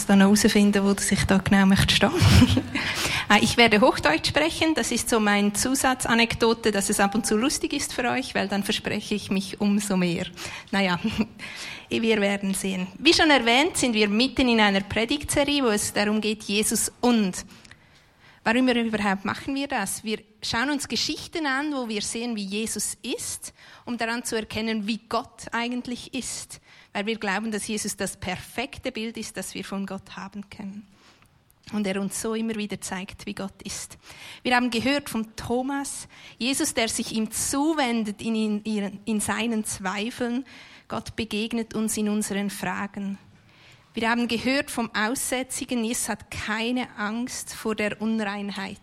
[0.00, 2.10] Ich muss dann herausfinden, wo ich da genau möchte stehen.
[3.28, 4.74] Ah, ich werde Hochdeutsch sprechen.
[4.74, 8.48] Das ist so mein Zusatzanekdote, dass es ab und zu lustig ist für euch, weil
[8.48, 10.26] dann verspreche ich mich umso mehr.
[10.72, 10.98] Naja,
[11.90, 12.86] wir werden sehen.
[12.98, 17.44] Wie schon erwähnt, sind wir mitten in einer Predigtserie, wo es darum geht, Jesus und.
[18.42, 20.02] Warum überhaupt machen wir das?
[20.02, 23.52] Wir schauen uns Geschichten an, wo wir sehen, wie Jesus ist,
[23.84, 26.58] um daran zu erkennen, wie Gott eigentlich ist.
[26.92, 30.86] Weil wir glauben, dass Jesus das perfekte Bild ist, das wir von Gott haben können.
[31.72, 33.96] Und er uns so immer wieder zeigt, wie Gott ist.
[34.42, 40.44] Wir haben gehört von Thomas, Jesus, der sich ihm zuwendet in, in, in seinen Zweifeln.
[40.88, 43.18] Gott begegnet uns in unseren Fragen.
[43.94, 48.78] Wir haben gehört vom Aussätzigen, Jesus hat keine Angst vor der Unreinheit.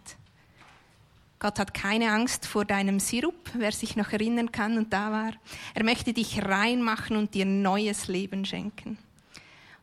[1.40, 5.34] Gott hat keine Angst vor deinem Sirup, wer sich noch erinnern kann und da war.
[5.76, 8.98] Er möchte dich reinmachen und dir neues Leben schenken.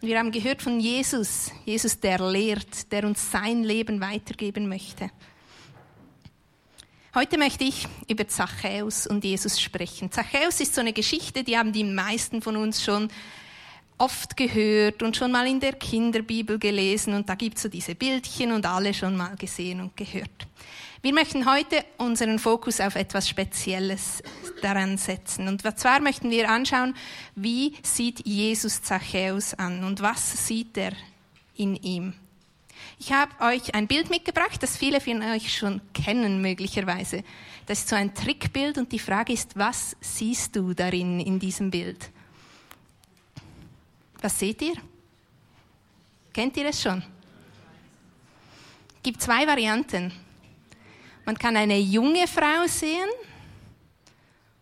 [0.01, 5.11] Und wir haben gehört von Jesus, Jesus, der lehrt, der uns sein Leben weitergeben möchte.
[7.15, 10.11] Heute möchte ich über Zachäus und Jesus sprechen.
[10.11, 13.09] Zachäus ist so eine Geschichte, die haben die meisten von uns schon
[13.97, 17.95] oft gehört und schon mal in der Kinderbibel gelesen und da gibt es so diese
[17.95, 20.49] Bildchen und alle schon mal gesehen und gehört.
[21.05, 24.23] Wir möchten heute unseren Fokus auf etwas Spezielles
[24.63, 25.49] daran setzen.
[25.49, 26.97] Und zwar möchten wir anschauen,
[27.35, 30.93] wie sieht Jesus Zachäus an und was sieht er
[31.57, 32.15] in ihm.
[32.99, 37.23] Ich habe euch ein Bild mitgebracht, das viele von euch schon kennen möglicherweise.
[37.67, 41.71] Das ist so ein Trickbild und die Frage ist, was siehst du darin in diesem
[41.71, 42.09] Bild?
[44.23, 44.77] Was seht ihr?
[46.33, 47.03] Kennt ihr es schon?
[48.97, 50.24] Es gibt zwei Varianten.
[51.25, 53.09] Man kann eine junge Frau sehen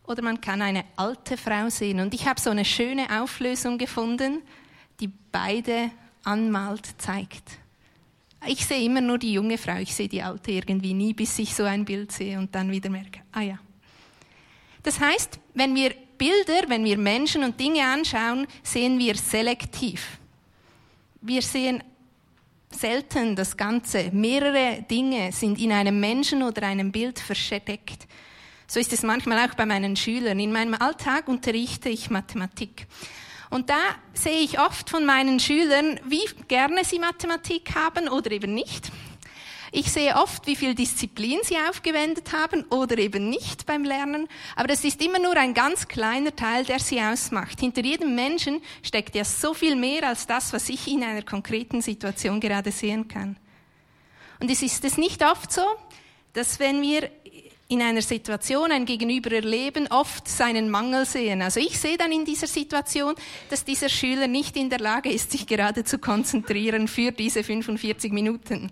[0.04, 2.00] oder man kann eine alte Frau sehen.
[2.00, 4.42] Und ich habe so eine schöne Auflösung gefunden,
[5.00, 5.90] die beide
[6.24, 7.58] anmalt zeigt.
[8.46, 11.54] Ich sehe immer nur die junge Frau, ich sehe die alte irgendwie nie, bis ich
[11.54, 13.58] so ein Bild sehe und dann wieder merke, ah ja.
[14.82, 20.18] Das heißt, wenn wir Bilder, wenn wir Menschen und Dinge anschauen, sehen wir selektiv.
[21.20, 21.82] Wir sehen
[22.74, 24.10] selten das Ganze.
[24.12, 28.06] Mehrere Dinge sind in einem Menschen oder einem Bild versteckt.
[28.66, 30.40] So ist es manchmal auch bei meinen Schülern.
[30.40, 32.86] In meinem Alltag unterrichte ich Mathematik.
[33.50, 33.80] Und da
[34.14, 38.90] sehe ich oft von meinen Schülern, wie gerne sie Mathematik haben oder eben nicht.
[39.74, 44.68] Ich sehe oft, wie viel Disziplin sie aufgewendet haben oder eben nicht beim Lernen, aber
[44.68, 47.58] das ist immer nur ein ganz kleiner Teil, der sie ausmacht.
[47.58, 51.80] Hinter jedem Menschen steckt ja so viel mehr als das, was ich in einer konkreten
[51.80, 53.38] Situation gerade sehen kann.
[54.40, 55.64] Und es ist es nicht oft so,
[56.34, 57.10] dass wenn wir
[57.68, 61.40] in einer Situation ein Gegenüber erleben, oft seinen Mangel sehen.
[61.40, 63.14] Also ich sehe dann in dieser Situation,
[63.48, 68.12] dass dieser Schüler nicht in der Lage ist, sich gerade zu konzentrieren für diese 45
[68.12, 68.70] Minuten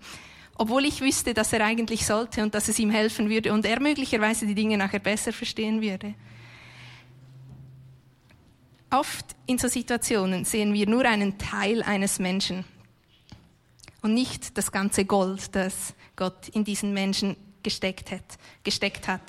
[0.55, 3.79] obwohl ich wüsste, dass er eigentlich sollte und dass es ihm helfen würde und er
[3.79, 6.13] möglicherweise die Dinge nachher besser verstehen würde.
[8.89, 12.65] Oft in so Situationen sehen wir nur einen Teil eines Menschen
[14.01, 18.37] und nicht das ganze Gold, das Gott in diesen Menschen gesteckt hat.
[18.63, 19.21] Gesteckt hat.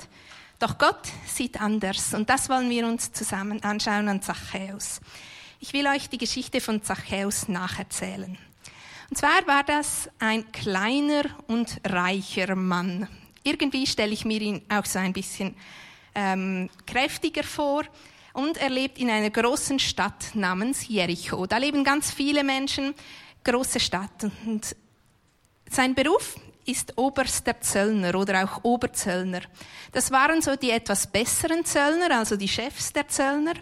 [0.59, 5.01] Doch Gott sieht anders und das wollen wir uns zusammen anschauen an Zachäus.
[5.59, 8.37] Ich will euch die Geschichte von Zachäus nacherzählen.
[9.13, 13.07] Und zwar war das ein kleiner und reicher Mann.
[13.43, 15.55] Irgendwie stelle ich mir ihn auch so ein bisschen
[16.15, 17.83] ähm, kräftiger vor.
[18.33, 21.45] Und er lebt in einer großen Stadt namens Jericho.
[21.45, 22.95] Da leben ganz viele Menschen,
[23.43, 24.31] große Stadt.
[24.47, 24.75] Und
[25.69, 26.35] sein Beruf
[26.65, 29.41] ist oberster Zöllner oder auch Oberzöllner.
[29.91, 33.53] Das waren so die etwas besseren Zöllner, also die Chefs der Zöllner.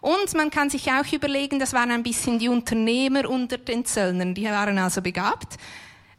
[0.00, 4.34] Und man kann sich auch überlegen, das waren ein bisschen die Unternehmer unter den Zöllnern.
[4.34, 5.58] Die waren also begabt,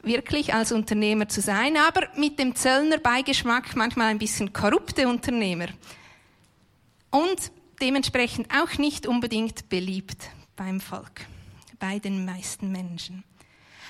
[0.04, 5.68] wirklich als Unternehmer zu sein, aber mit dem Zöllner-Beigeschmack manchmal ein bisschen korrupte Unternehmer.
[7.10, 7.52] Und
[7.82, 11.26] dementsprechend auch nicht unbedingt beliebt beim Volk,
[11.80, 13.24] bei den meisten Menschen.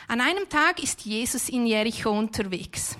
[0.09, 2.97] An einem Tag ist Jesus in Jericho unterwegs.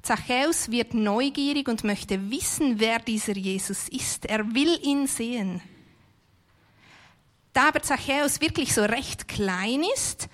[0.00, 4.24] Zachäus wird neugierig und möchte wissen, wer dieser Jesus ist.
[4.26, 5.60] Er will ihn sehen.
[7.52, 10.28] Da aber Zachäus wirklich so recht klein ist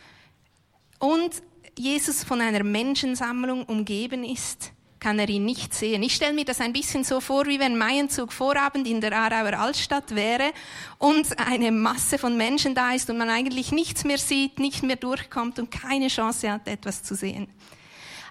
[0.99, 1.43] und
[1.78, 4.74] Jesus von einer Menschensammlung umgeben ist,
[5.05, 6.03] kann er ihn nicht sehen.
[6.03, 9.53] Ich stelle mir das ein bisschen so vor, wie wenn Maienzug Vorabend in der Aarauer
[9.53, 10.51] Altstadt wäre
[10.97, 14.97] und eine Masse von Menschen da ist und man eigentlich nichts mehr sieht, nicht mehr
[14.97, 17.49] durchkommt und keine Chance hat, etwas zu sehen.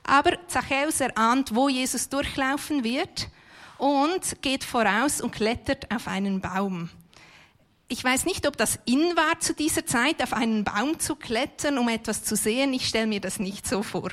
[0.04, 3.30] Aber Zachäus erahnt, wo Jesus durchlaufen wird
[3.78, 6.90] und geht voraus und klettert auf einen Baum.
[7.90, 11.78] Ich weiß nicht, ob das in war zu dieser Zeit, auf einen Baum zu klettern,
[11.78, 12.74] um etwas zu sehen.
[12.74, 14.10] Ich stelle mir das nicht so vor.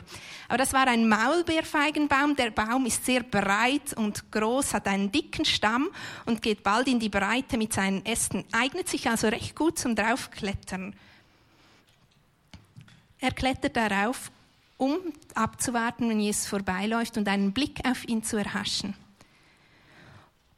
[0.48, 2.36] Aber das war ein Maulbeerfeigenbaum.
[2.36, 5.88] Der Baum ist sehr breit und groß, hat einen dicken Stamm
[6.26, 8.44] und geht bald in die Breite mit seinen Ästen.
[8.52, 10.94] Eignet sich also recht gut zum Draufklettern.
[13.20, 14.30] Er klettert darauf,
[14.78, 14.98] um
[15.34, 18.94] abzuwarten, wenn Jesus vorbeiläuft und einen Blick auf ihn zu erhaschen.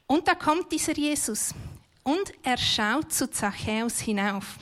[0.07, 1.55] Und da kommt dieser Jesus
[2.03, 4.59] und er schaut zu Zachäus hinauf.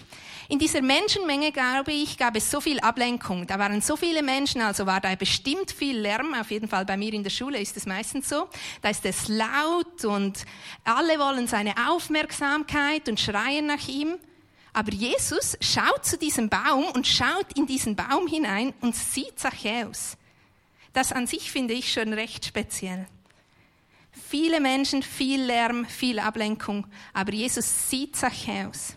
[0.51, 3.47] In dieser Menschenmenge, glaube ich, gab es so viel Ablenkung.
[3.47, 6.35] Da waren so viele Menschen, also war da bestimmt viel Lärm.
[6.35, 8.49] Auf jeden Fall bei mir in der Schule ist es meistens so.
[8.83, 10.45] Da ist es laut und
[10.83, 14.17] alle wollen seine Aufmerksamkeit und schreien nach ihm.
[14.73, 20.17] Aber Jesus schaut zu diesem Baum und schaut in diesen Baum hinein und sieht Zachäus.
[20.93, 23.07] Das an sich finde ich schon recht speziell.
[24.13, 28.95] Viele Menschen, viel Lärm, viel Ablenkung, aber Jesus sieht Zachäus.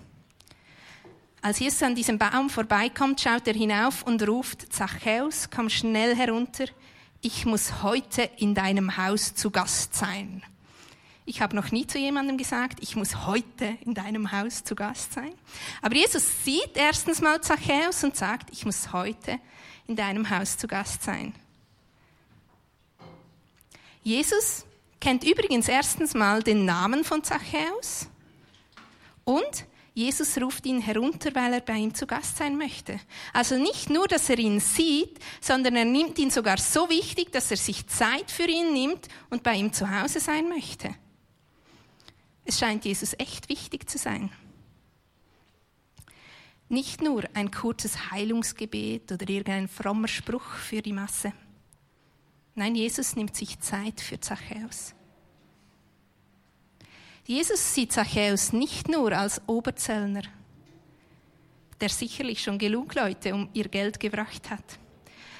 [1.42, 6.66] Als Jesus an diesem Baum vorbeikommt, schaut er hinauf und ruft, Zachäus, komm schnell herunter,
[7.22, 10.44] ich muss heute in deinem Haus zu Gast sein.
[11.26, 15.14] Ich habe noch nie zu jemandem gesagt, ich muss heute in deinem Haus zu Gast
[15.14, 15.34] sein.
[15.82, 19.40] Aber Jesus sieht erstens mal Zachäus und sagt, ich muss heute
[19.88, 21.34] in deinem Haus zu Gast sein.
[24.04, 24.66] Jesus
[25.04, 28.08] kennt übrigens erstens mal den Namen von Zachäus
[29.26, 33.02] und Jesus ruft ihn herunter, weil er bei ihm zu Gast sein möchte.
[33.34, 37.52] Also nicht nur, dass er ihn sieht, sondern er nimmt ihn sogar so wichtig, dass
[37.52, 40.96] er sich Zeit für ihn nimmt und bei ihm zu Hause sein möchte.
[42.46, 44.32] Es scheint Jesus echt wichtig zu sein.
[46.70, 51.34] Nicht nur ein kurzes Heilungsgebet oder irgendein frommer Spruch für die Masse.
[52.56, 54.94] Nein, Jesus nimmt sich Zeit für Zachäus.
[57.26, 60.24] Jesus sieht Zachäus nicht nur als Oberzellner,
[61.80, 64.64] der sicherlich schon genug Leute um ihr Geld gebracht hat,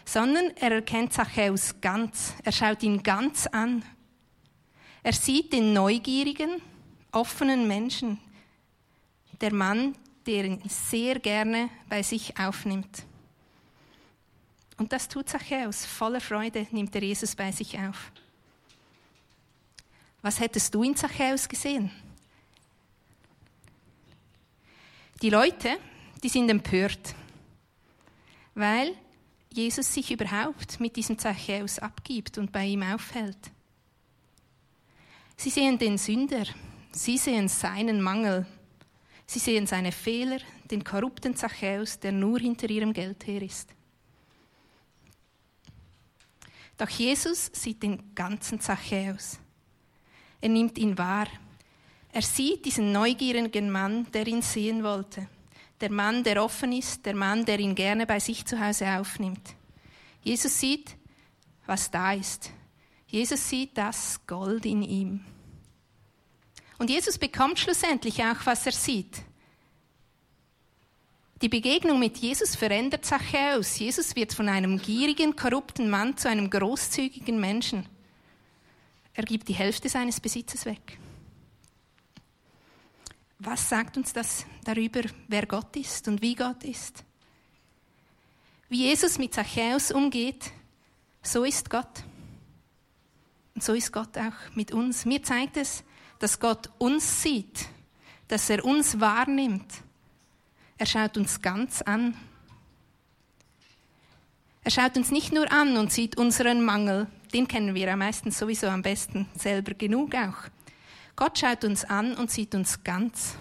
[0.06, 3.84] sondern er erkennt Zachäus ganz, er schaut ihn ganz an.
[5.04, 6.62] Er sieht den neugierigen,
[7.12, 8.18] offenen Menschen,
[9.42, 9.96] der Mann,
[10.26, 13.06] der ihn sehr gerne bei sich aufnimmt.
[14.84, 15.86] Und das tut Zachäus.
[15.86, 18.12] Voller Freude nimmt er Jesus bei sich auf.
[20.22, 21.90] Was hättest du in Zachäus gesehen?
[25.22, 25.78] Die Leute,
[26.22, 27.16] die sind empört,
[28.56, 28.94] weil
[29.54, 33.52] Jesus sich überhaupt mit diesem Zachäus abgibt und bei ihm aufhält.
[35.38, 36.44] Sie sehen den Sünder,
[36.92, 38.46] sie sehen seinen Mangel,
[39.28, 40.40] sie sehen seine Fehler,
[40.70, 43.70] den korrupten Zachäus, der nur hinter ihrem Geld her ist.
[46.84, 49.40] Doch Jesus sieht den ganzen Zachäus.
[50.42, 51.28] Er nimmt ihn wahr.
[52.12, 55.30] Er sieht diesen neugierigen Mann, der ihn sehen wollte.
[55.80, 59.56] Der Mann, der offen ist, der Mann, der ihn gerne bei sich zu Hause aufnimmt.
[60.24, 60.98] Jesus sieht,
[61.66, 62.52] was da ist.
[63.08, 65.24] Jesus sieht das Gold in ihm.
[66.80, 69.22] Und Jesus bekommt schlussendlich auch, was er sieht.
[71.44, 73.78] Die Begegnung mit Jesus verändert Zachäus.
[73.78, 77.86] Jesus wird von einem gierigen, korrupten Mann zu einem großzügigen Menschen.
[79.14, 80.98] Er gibt die Hälfte seines Besitzes weg.
[83.40, 87.04] Was sagt uns das darüber, wer Gott ist und wie Gott ist?
[88.70, 90.50] Wie Jesus mit Zachäus umgeht,
[91.22, 92.06] so ist Gott.
[93.54, 95.04] Und so ist Gott auch mit uns.
[95.04, 95.84] Mir zeigt es,
[96.20, 97.68] dass Gott uns sieht,
[98.30, 99.84] dass er uns wahrnimmt
[100.78, 102.16] er schaut uns ganz an.
[104.64, 108.40] Er schaut uns nicht nur an und sieht unseren Mangel, den kennen wir ja meistens
[108.40, 110.50] sowieso am besten selber genug auch.
[111.16, 113.36] Gott schaut uns an und sieht uns ganz.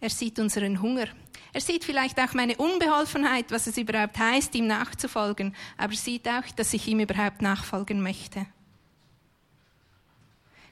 [0.00, 1.06] Er sieht unseren Hunger.
[1.52, 6.44] Er sieht vielleicht auch meine Unbeholfenheit, was es überhaupt heißt, ihm nachzufolgen, aber sieht auch,
[6.54, 8.46] dass ich ihm überhaupt nachfolgen möchte.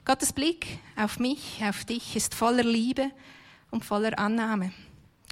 [0.05, 3.09] Gottes Blick auf mich, auf dich ist voller Liebe
[3.75, 4.71] und voller Annahme.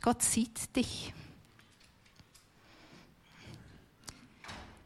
[0.01, 1.13] Gott sieht dich.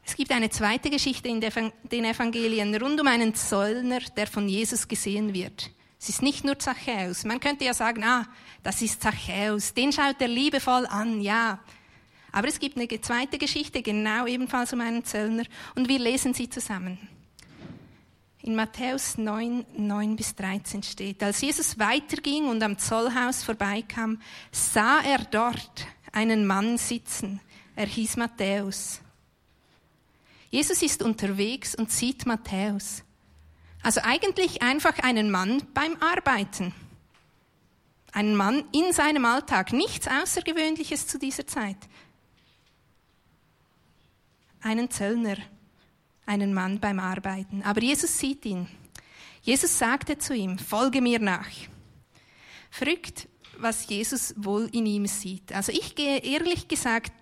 [0.06, 4.86] Es gibt eine zweite Geschichte in den Evangelien rund um einen Zöllner, der von Jesus
[4.86, 5.70] gesehen wird.
[6.00, 7.24] Es ist nicht nur Zachäus.
[7.24, 8.26] Man könnte ja sagen, ah,
[8.62, 11.58] das ist Zachäus, den schaut er liebevoll an, ja.
[12.30, 16.48] Aber es gibt eine zweite Geschichte, genau ebenfalls um einen Zöllner, und wir lesen sie
[16.48, 16.96] zusammen.
[18.48, 25.02] In Matthäus 9, 9 bis 13 steht, als Jesus weiterging und am Zollhaus vorbeikam, sah
[25.02, 27.42] er dort einen Mann sitzen.
[27.76, 29.02] Er hieß Matthäus.
[30.48, 33.02] Jesus ist unterwegs und sieht Matthäus.
[33.82, 36.72] Also eigentlich einfach einen Mann beim Arbeiten.
[38.12, 41.76] Ein Mann in seinem Alltag, nichts Außergewöhnliches zu dieser Zeit.
[44.62, 45.36] Einen Zöllner,
[46.28, 47.62] einen Mann beim Arbeiten.
[47.62, 48.68] Aber Jesus sieht ihn.
[49.42, 51.48] Jesus sagte zu ihm, folge mir nach.
[52.70, 55.52] Verrückt, was Jesus wohl in ihm sieht.
[55.52, 57.12] Also ich gehe ehrlich gesagt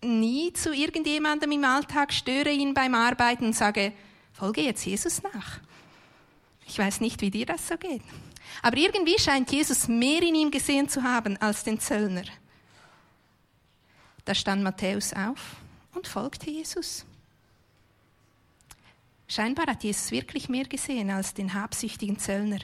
[0.00, 3.92] nie zu irgendjemandem im Alltag, störe ihn beim Arbeiten und sage,
[4.32, 5.60] folge jetzt Jesus nach.
[6.66, 8.02] Ich weiß nicht, wie dir das so geht.
[8.62, 12.24] Aber irgendwie scheint Jesus mehr in ihm gesehen zu haben als den Zöllner.
[14.24, 15.56] Da stand Matthäus auf
[15.94, 17.04] und folgte Jesus.
[19.34, 22.58] Scheinbar hat Jesus wirklich mehr gesehen als den habsüchtigen Zöllner.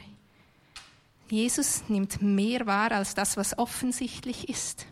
[1.30, 4.84] Jesus nimmt mehr wahr als das, was offensichtlich ist.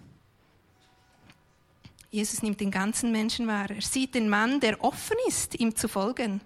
[2.11, 3.69] Jesus nimmt den ganzen Menschen wahr.
[3.69, 6.41] Er sieht den Mann, der offen ist, ihm zu folgen.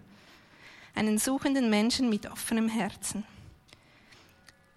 [0.96, 3.22] Einen suchenden Menschen mit offenem Herzen.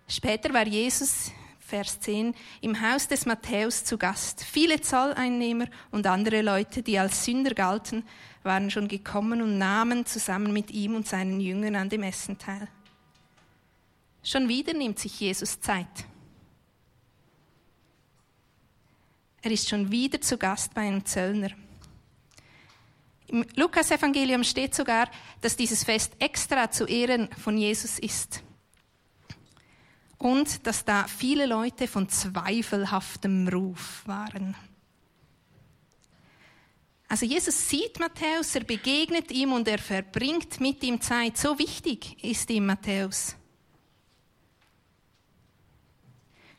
[0.07, 1.31] Später war Jesus,
[1.61, 4.43] Vers 10, im Haus des Matthäus zu Gast.
[4.43, 8.03] Viele Zolleinnehmer und andere Leute, die als Sünder galten,
[8.43, 12.67] waren schon gekommen und nahmen zusammen mit ihm und seinen Jüngern an dem Essen teil.
[14.23, 16.05] Schon wieder nimmt sich Jesus Zeit.
[19.41, 21.49] Er ist schon wieder zu Gast bei einem Zöllner.
[23.27, 25.09] Im Lukas-Evangelium steht sogar,
[25.41, 28.43] dass dieses Fest extra zu Ehren von Jesus ist
[30.17, 34.55] und dass da viele Leute von zweifelhaftem Ruf waren.
[37.13, 41.37] Also Jesus sieht Matthäus, er begegnet ihm und er verbringt mit ihm Zeit.
[41.37, 43.35] So wichtig ist ihm Matthäus.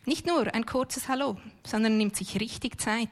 [0.04, 3.08] Nicht nur ein kurzes Hallo, sondern nimmt sich richtig Zeit.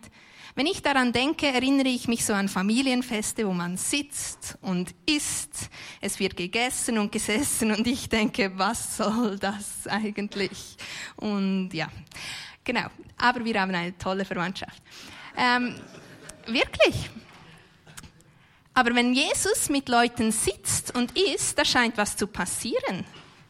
[0.54, 5.68] Wenn ich daran denke, erinnere ich mich so an Familienfeste, wo man sitzt und isst,
[6.00, 10.76] es wird gegessen und gesessen und ich denke, was soll das eigentlich?
[11.16, 11.88] Und ja,
[12.62, 12.87] genau.
[13.18, 14.80] Aber wir haben eine tolle Verwandtschaft.
[15.37, 15.75] Ähm,
[16.46, 17.11] wirklich.
[18.75, 23.05] Aber wenn Jesus mit Leuten sitzt und isst, da scheint was zu passieren.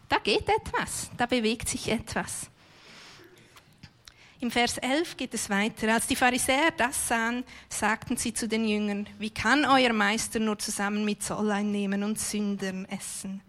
[0.09, 2.50] Da geht etwas, da bewegt sich etwas.
[4.41, 5.95] Im Vers 11 geht es weiter.
[5.95, 10.59] Als die Pharisäer das sahen, sagten sie zu den Jüngern, wie kann euer Meister nur
[10.59, 13.41] zusammen mit Zolleinnehmern und Sündern essen?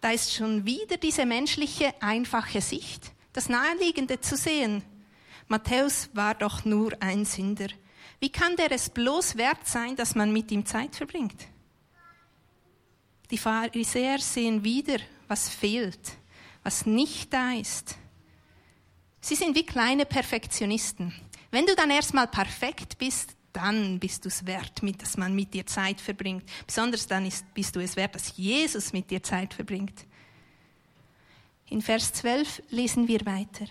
[0.00, 4.82] Da ist schon wieder diese menschliche, einfache Sicht, das Naheliegende zu sehen.
[5.48, 7.68] Matthäus war doch nur ein Sünder.
[8.20, 11.48] Wie kann der es bloß wert sein, dass man mit ihm Zeit verbringt?
[13.30, 14.98] Die Pharisäer sehen wieder,
[15.28, 16.16] was fehlt,
[16.62, 17.96] was nicht da ist.
[19.20, 21.12] Sie sind wie kleine Perfektionisten.
[21.50, 25.66] Wenn du dann erstmal perfekt bist, dann bist du es wert, dass man mit dir
[25.66, 26.44] Zeit verbringt.
[26.66, 30.04] Besonders dann ist, bist du es wert, dass Jesus mit dir Zeit verbringt.
[31.70, 33.66] In Vers 12 lesen wir weiter.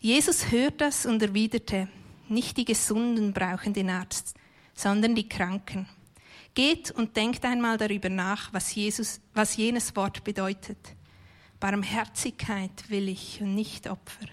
[0.00, 1.88] Jesus hört das und erwiderte,
[2.28, 4.34] nicht die Gesunden brauchen den Arzt,
[4.74, 5.88] sondern die Kranken.
[6.54, 10.78] Geht und denkt einmal darüber nach, was, Jesus, was jenes Wort bedeutet.
[11.58, 14.26] Barmherzigkeit will ich und nicht Opfer.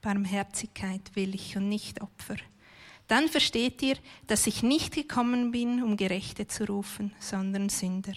[0.00, 2.36] Barmherzigkeit will ich und nicht Opfer.
[3.08, 8.14] Dann versteht ihr, dass ich nicht gekommen bin, um Gerechte zu rufen, sondern Sünder.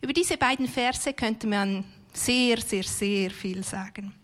[0.00, 4.14] Über diese beiden Verse könnte man sehr, sehr, sehr viel sagen.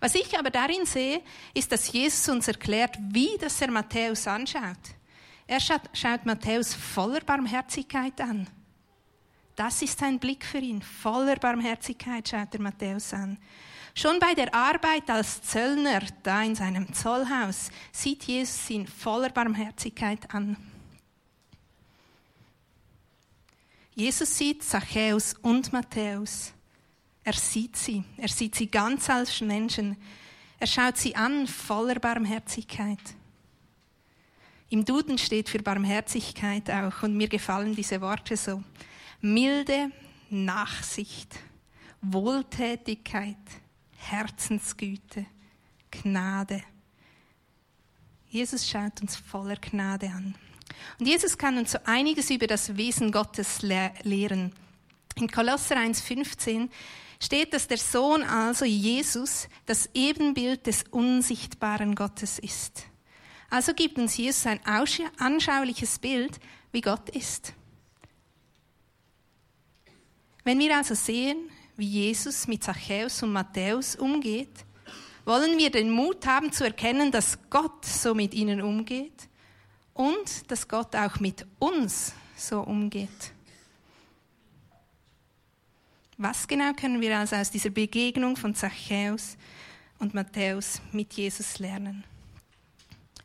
[0.00, 1.22] Was ich aber darin sehe,
[1.54, 4.78] ist, dass Jesus uns erklärt, wie das er Matthäus anschaut.
[5.46, 8.48] Er schaut, schaut Matthäus voller Barmherzigkeit an.
[9.56, 10.82] Das ist sein Blick für ihn.
[10.82, 13.38] Voller Barmherzigkeit schaut er Matthäus an.
[13.94, 20.34] Schon bei der Arbeit als Zöllner da in seinem Zollhaus sieht Jesus ihn voller Barmherzigkeit
[20.34, 20.56] an.
[23.94, 26.52] Jesus sieht Zachäus und Matthäus.
[27.24, 28.04] Er sieht sie.
[28.18, 29.96] Er sieht sie ganz als Menschen.
[30.60, 32.98] Er schaut sie an voller Barmherzigkeit.
[34.68, 38.62] Im Duden steht für Barmherzigkeit auch und mir gefallen diese Worte so.
[39.20, 39.90] Milde,
[40.30, 41.34] Nachsicht,
[42.02, 43.36] Wohltätigkeit,
[43.96, 45.26] Herzensgüte,
[45.90, 46.62] Gnade.
[48.28, 50.34] Jesus schaut uns voller Gnade an.
[50.98, 54.52] Und Jesus kann uns so einiges über das Wesen Gottes lehren.
[55.14, 56.68] In Kolosser 1,15
[57.24, 62.86] steht, dass der Sohn, also Jesus, das Ebenbild des unsichtbaren Gottes ist.
[63.50, 64.60] Also gibt uns Jesus ein
[65.18, 66.38] anschauliches Bild,
[66.72, 67.54] wie Gott ist.
[70.44, 74.64] Wenn wir also sehen, wie Jesus mit Zachäus und Matthäus umgeht?
[75.24, 79.28] Wollen wir den Mut haben zu erkennen, dass Gott so mit ihnen umgeht
[79.94, 83.33] und dass Gott auch mit uns so umgeht?
[86.16, 89.36] Was genau können wir also aus dieser Begegnung von Zachäus
[89.98, 92.04] und Matthäus mit Jesus lernen.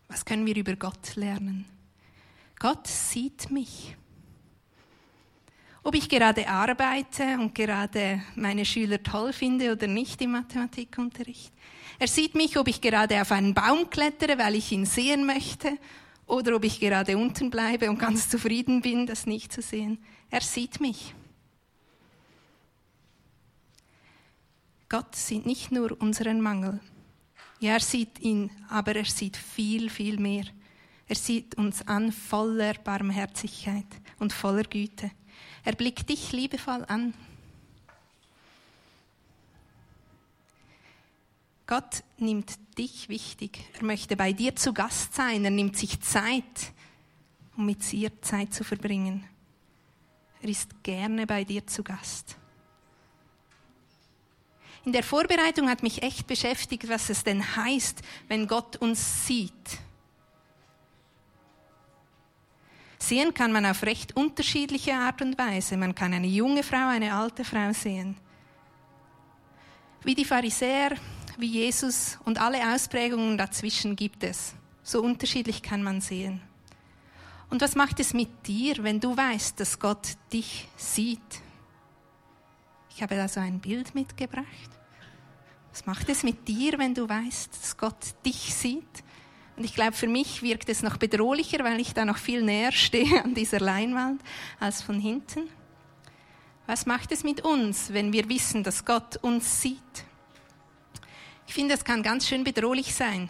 [0.07, 1.65] Was können wir über Gott lernen?
[2.57, 3.95] Gott sieht mich.
[5.83, 11.53] Ob ich gerade arbeite und gerade meine Schüler toll finde oder nicht im Mathematikunterricht.
[11.99, 15.77] Er sieht mich, ob ich gerade auf einen Baum klettere, weil ich ihn sehen möchte,
[16.27, 19.97] oder ob ich gerade unten bleibe und ganz zufrieden bin, das nicht zu sehen.
[20.29, 21.15] Er sieht mich.
[24.89, 26.79] Gott sieht nicht nur unseren Mangel.
[27.59, 30.45] Ja, er sieht ihn, aber er sieht viel, viel mehr.
[31.07, 33.85] Er sieht uns an voller Barmherzigkeit
[34.17, 35.11] und voller Güte.
[35.63, 37.13] Er blickt dich liebevoll an.
[41.67, 43.59] Gott nimmt dich wichtig.
[43.73, 45.45] Er möchte bei dir zu Gast sein.
[45.45, 46.73] Er nimmt sich Zeit,
[47.55, 49.23] um mit dir Zeit zu verbringen.
[50.41, 52.37] Er ist gerne bei dir zu Gast.
[54.85, 59.53] In der Vorbereitung hat mich echt beschäftigt, was es denn heißt, wenn Gott uns sieht.
[62.97, 65.77] Sehen kann man auf recht unterschiedliche Art und Weise.
[65.77, 68.17] Man kann eine junge Frau, eine alte Frau sehen.
[70.03, 70.91] Wie die Pharisäer,
[71.37, 74.53] wie Jesus und alle Ausprägungen dazwischen gibt es.
[74.83, 76.41] So unterschiedlich kann man sehen.
[77.49, 81.19] Und was macht es mit dir, wenn du weißt, dass Gott dich sieht?
[82.99, 84.45] Ich habe da so ein Bild mitgebracht.
[85.71, 88.83] Was macht es mit dir, wenn du weißt, dass Gott dich sieht?
[89.55, 92.73] Und ich glaube, für mich wirkt es noch bedrohlicher, weil ich da noch viel näher
[92.73, 94.21] stehe an dieser Leinwand
[94.59, 95.47] als von hinten.
[96.67, 99.79] Was macht es mit uns, wenn wir wissen, dass Gott uns sieht?
[101.47, 103.29] Ich finde, es kann ganz schön bedrohlich sein.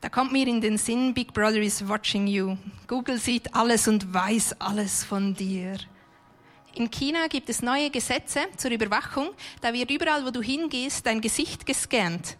[0.00, 2.56] Da kommt mir in den Sinn, Big Brother is watching you.
[2.86, 5.76] Google sieht alles und weiß alles von dir.
[6.76, 9.30] In China gibt es neue Gesetze zur Überwachung.
[9.62, 12.36] Da wird überall, wo du hingehst, dein Gesicht gescannt.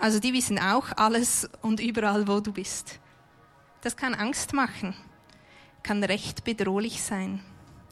[0.00, 2.98] Also die wissen auch alles und überall, wo du bist.
[3.80, 4.96] Das kann Angst machen,
[5.84, 7.38] kann recht bedrohlich sein.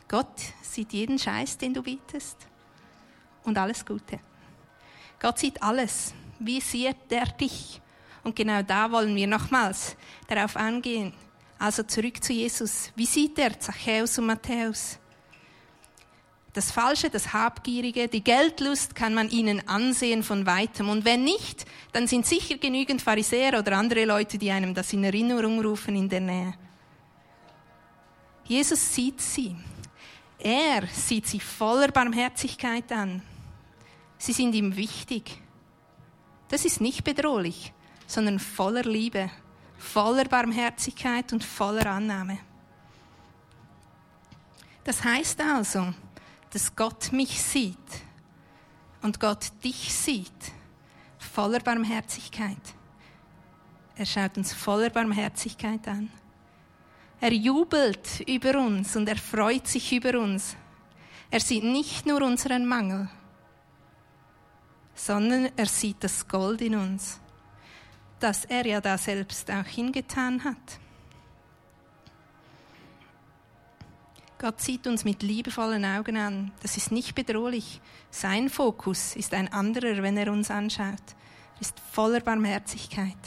[0.09, 2.49] Gott sieht jeden Scheiß, den du bietest
[3.45, 4.19] und alles Gute.
[5.21, 6.15] Gott sieht alles.
[6.41, 7.81] Wie sieht er dich?
[8.25, 11.15] Und genau da wollen wir nochmals darauf angehen.
[11.61, 12.91] Also zurück zu Jesus.
[12.97, 14.99] Wie sieht er Zachäus und Matthäus?
[16.53, 20.89] Das Falsche, das Habgierige, die Geldlust kann man ihnen ansehen von weitem.
[20.89, 25.05] Und wenn nicht, dann sind sicher genügend Pharisäer oder andere Leute, die einem das in
[25.05, 26.55] Erinnerung rufen in der Nähe.
[28.45, 29.55] Jesus sieht sie.
[30.41, 33.23] Er sieht sie voller Barmherzigkeit an.
[34.19, 35.41] Sie sind ihm wichtig.
[36.49, 37.73] Das ist nicht bedrohlich,
[38.09, 39.31] sondern voller Liebe,
[39.79, 42.39] voller Barmherzigkeit und voller Annahme.
[44.83, 45.95] Das heißt also,
[46.51, 47.77] dass Gott mich sieht
[49.03, 50.53] und Gott dich sieht,
[51.19, 52.57] voller Barmherzigkeit.
[53.97, 56.11] Er schaut uns voller Barmherzigkeit an.
[57.21, 60.57] Er jubelt über uns und er freut sich über uns.
[61.31, 63.09] Er sieht nicht nur unseren Mangel,
[64.95, 67.21] sondern er sieht das Gold in uns,
[68.19, 70.81] das er ja da selbst auch hingetan hat.
[74.41, 76.51] Gott sieht uns mit liebevollen Augen an.
[76.63, 77.79] Das ist nicht bedrohlich.
[78.11, 80.95] Sein Fokus ist ein anderer, wenn er uns anschaut.
[81.57, 83.19] Er ist voller Barmherzigkeit.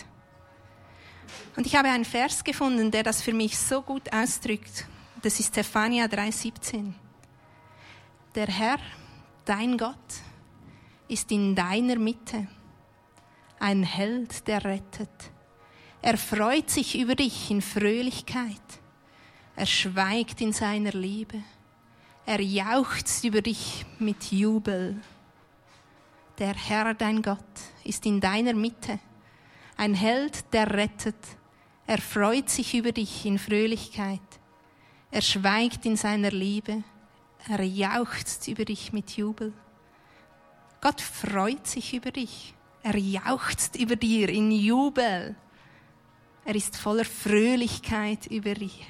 [1.55, 4.87] Und ich habe einen Vers gefunden, der das für mich so gut ausdrückt.
[5.21, 6.93] Das ist Zephania 3,17.
[8.33, 8.79] Der Herr,
[9.45, 9.95] dein Gott,
[11.07, 12.47] ist in deiner Mitte,
[13.59, 15.31] ein Held, der rettet.
[16.01, 18.82] Er freut sich über dich in Fröhlichkeit.
[19.55, 21.43] Er schweigt in seiner Liebe.
[22.25, 24.99] Er jauchzt über dich mit Jubel.
[26.39, 27.37] Der Herr, dein Gott,
[27.83, 28.99] ist in deiner Mitte.
[29.77, 31.15] Ein Held, der rettet.
[31.85, 34.21] Er freut sich über dich in Fröhlichkeit.
[35.11, 36.83] Er schweigt in seiner Liebe.
[37.47, 39.53] Er jauchzt über dich mit Jubel.
[40.81, 42.55] Gott freut sich über dich.
[42.81, 45.35] Er jauchzt über dir in Jubel.
[46.45, 48.85] Er ist voller Fröhlichkeit über dich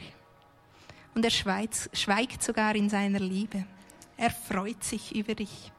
[1.16, 3.66] und er schweigt sogar in seiner Liebe.
[4.18, 5.72] Er freut sich über dich.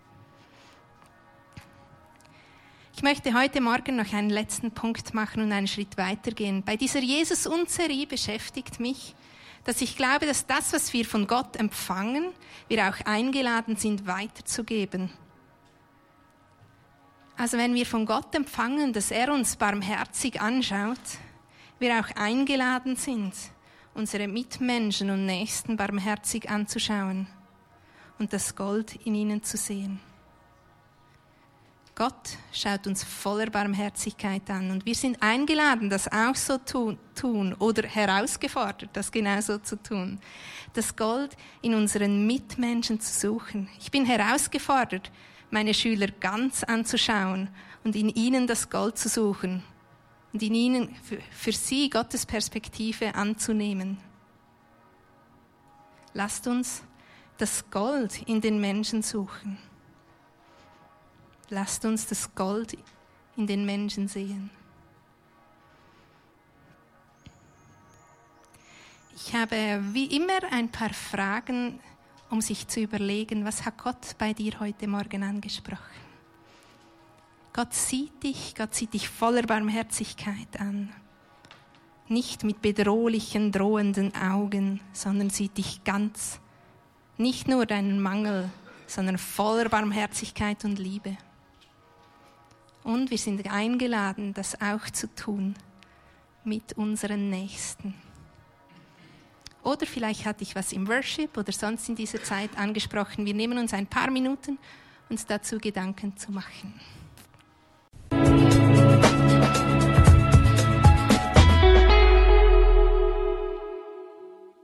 [2.97, 6.63] Ich möchte heute Morgen noch einen letzten Punkt machen und einen Schritt weitergehen.
[6.63, 9.15] Bei dieser Jesus-Unserie beschäftigt mich,
[9.65, 12.31] dass ich glaube, dass das, was wir von Gott empfangen,
[12.69, 15.11] wir auch eingeladen sind, weiterzugeben.
[17.37, 20.99] Also wenn wir von Gott empfangen, dass er uns barmherzig anschaut,
[21.81, 23.35] wir auch eingeladen sind,
[23.95, 27.27] unsere Mitmenschen und Nächsten barmherzig anzuschauen
[28.19, 30.01] und das Gold in ihnen zu sehen.
[31.97, 37.55] Gott schaut uns voller Barmherzigkeit an und wir sind eingeladen, das auch so zu tun
[37.55, 40.19] oder herausgefordert, das genauso zu tun.
[40.73, 43.69] Das Gold in unseren Mitmenschen zu suchen.
[43.79, 45.13] Ich bin herausgefordert,
[45.53, 47.49] meine Schüler ganz anzuschauen
[47.85, 49.63] und in ihnen das Gold zu suchen
[50.35, 53.99] und in ihnen für, für sie Gottes Perspektive anzunehmen.
[56.13, 56.83] Lasst uns
[57.39, 59.59] das Gold in den Menschen suchen.
[61.51, 62.77] Lasst uns das Gold
[63.37, 64.51] in den Menschen sehen.
[69.15, 71.79] Ich habe wie immer ein paar Fragen,
[72.29, 76.14] um sich zu überlegen, was hat Gott bei dir heute Morgen angesprochen?
[77.57, 80.93] Gott sieht dich, Gott sieht dich voller Barmherzigkeit an.
[82.09, 86.41] Nicht mit bedrohlichen, drohenden Augen, sondern sieht dich ganz.
[87.17, 88.51] Nicht nur deinen Mangel,
[88.89, 91.17] sondern voller Barmherzigkeit und Liebe.
[92.83, 95.55] Und wir sind eingeladen, das auch zu tun
[96.43, 97.95] mit unseren Nächsten.
[99.63, 103.25] Oder vielleicht hatte ich was im Worship oder sonst in dieser Zeit angesprochen.
[103.25, 104.59] Wir nehmen uns ein paar Minuten,
[105.09, 106.75] uns dazu Gedanken zu machen.
[108.85, 109.34] Thank you.